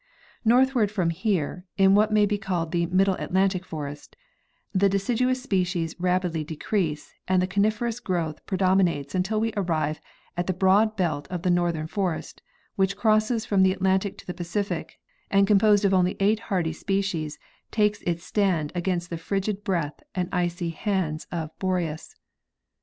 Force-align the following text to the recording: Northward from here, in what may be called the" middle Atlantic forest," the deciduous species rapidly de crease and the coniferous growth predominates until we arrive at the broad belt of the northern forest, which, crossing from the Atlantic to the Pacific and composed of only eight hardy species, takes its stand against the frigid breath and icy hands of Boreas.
Northward 0.43 0.89
from 0.89 1.11
here, 1.11 1.67
in 1.77 1.93
what 1.93 2.11
may 2.11 2.25
be 2.25 2.39
called 2.39 2.71
the" 2.71 2.87
middle 2.87 3.13
Atlantic 3.19 3.63
forest," 3.63 4.15
the 4.73 4.89
deciduous 4.89 5.43
species 5.43 5.95
rapidly 5.99 6.43
de 6.43 6.55
crease 6.55 7.13
and 7.27 7.39
the 7.39 7.45
coniferous 7.45 7.99
growth 7.99 8.43
predominates 8.47 9.13
until 9.13 9.39
we 9.39 9.53
arrive 9.55 10.01
at 10.35 10.47
the 10.47 10.53
broad 10.55 10.97
belt 10.97 11.27
of 11.27 11.43
the 11.43 11.51
northern 11.51 11.85
forest, 11.85 12.41
which, 12.75 12.97
crossing 12.97 13.41
from 13.41 13.61
the 13.61 13.71
Atlantic 13.71 14.17
to 14.17 14.25
the 14.25 14.33
Pacific 14.33 14.97
and 15.29 15.45
composed 15.45 15.85
of 15.85 15.93
only 15.93 16.17
eight 16.19 16.39
hardy 16.49 16.73
species, 16.73 17.37
takes 17.69 18.01
its 18.01 18.23
stand 18.23 18.71
against 18.73 19.11
the 19.11 19.17
frigid 19.19 19.63
breath 19.63 20.01
and 20.15 20.29
icy 20.31 20.69
hands 20.71 21.27
of 21.31 21.51
Boreas. 21.59 22.15